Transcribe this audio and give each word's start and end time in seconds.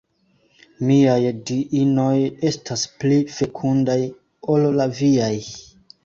Miaj 0.85 1.17
Diinoj 1.49 2.15
estas 2.49 2.85
pli 3.03 3.19
fekundaj 3.33 3.99
ol 4.55 4.65
la 4.79 4.89
viaj. 5.01 5.29